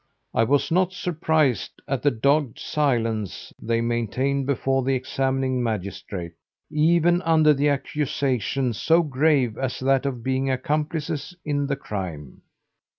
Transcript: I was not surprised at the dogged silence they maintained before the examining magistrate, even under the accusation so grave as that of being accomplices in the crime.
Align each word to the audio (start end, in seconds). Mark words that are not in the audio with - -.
I 0.33 0.45
was 0.45 0.71
not 0.71 0.93
surprised 0.93 1.79
at 1.87 2.01
the 2.01 2.09
dogged 2.09 2.57
silence 2.57 3.53
they 3.61 3.81
maintained 3.81 4.47
before 4.47 4.81
the 4.83 4.95
examining 4.95 5.61
magistrate, 5.61 6.33
even 6.71 7.21
under 7.21 7.53
the 7.53 7.69
accusation 7.69 8.73
so 8.73 9.03
grave 9.03 9.59
as 9.59 9.77
that 9.81 10.07
of 10.07 10.23
being 10.23 10.49
accomplices 10.49 11.35
in 11.45 11.67
the 11.67 11.75
crime. 11.75 12.41